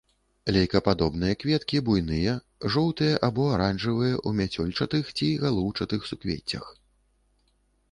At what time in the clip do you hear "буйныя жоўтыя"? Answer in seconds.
1.89-3.21